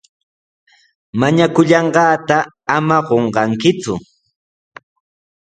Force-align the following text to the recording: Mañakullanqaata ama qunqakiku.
Mañakullanqaata 1.19 2.37
ama 2.77 2.97
qunqakiku. 3.07 3.93